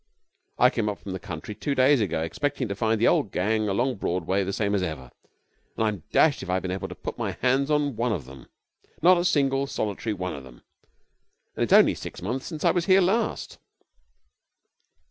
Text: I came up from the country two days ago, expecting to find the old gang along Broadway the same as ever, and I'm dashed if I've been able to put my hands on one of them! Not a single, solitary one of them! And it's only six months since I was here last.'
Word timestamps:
I 0.57 0.71
came 0.71 0.89
up 0.89 0.97
from 0.97 1.11
the 1.11 1.19
country 1.19 1.53
two 1.53 1.75
days 1.75 2.01
ago, 2.01 2.23
expecting 2.23 2.67
to 2.67 2.73
find 2.73 2.99
the 2.99 3.07
old 3.07 3.31
gang 3.31 3.69
along 3.69 3.97
Broadway 3.97 4.43
the 4.43 4.51
same 4.51 4.73
as 4.73 4.81
ever, 4.81 5.11
and 5.77 5.85
I'm 5.85 6.03
dashed 6.11 6.41
if 6.41 6.49
I've 6.49 6.63
been 6.63 6.71
able 6.71 6.87
to 6.87 6.95
put 6.95 7.19
my 7.19 7.33
hands 7.33 7.69
on 7.69 7.95
one 7.95 8.11
of 8.11 8.25
them! 8.25 8.47
Not 9.03 9.19
a 9.19 9.23
single, 9.23 9.67
solitary 9.67 10.13
one 10.13 10.33
of 10.33 10.43
them! 10.43 10.63
And 11.55 11.63
it's 11.63 11.71
only 11.71 11.93
six 11.93 12.19
months 12.19 12.47
since 12.47 12.65
I 12.65 12.71
was 12.71 12.87
here 12.87 12.99
last.' 12.99 13.59